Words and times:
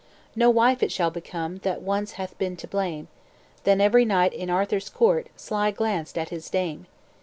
"'No 0.35 0.49
wife 0.49 0.81
it 0.81 0.91
shall 0.91 1.11
become, 1.11 1.57
That 1.57 1.83
once 1.83 2.13
hath 2.13 2.35
been 2.39 2.55
to 2.55 2.67
blame.' 2.67 3.07
Then 3.65 3.79
every 3.79 4.03
knight 4.03 4.33
in 4.33 4.49
Arthur's 4.49 4.89
court 4.89 5.27
Sly 5.35 5.69
glanced 5.69 6.17
at 6.17 6.29
his 6.29 6.49
dame. 6.49 6.87